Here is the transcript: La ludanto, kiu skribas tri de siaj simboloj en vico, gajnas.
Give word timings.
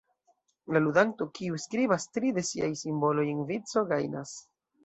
La 0.75 0.79
ludanto, 0.85 1.27
kiu 1.39 1.59
skribas 1.65 2.09
tri 2.15 2.33
de 2.39 2.47
siaj 2.49 2.73
simboloj 2.85 3.29
en 3.35 3.47
vico, 3.55 3.89
gajnas. 3.93 4.35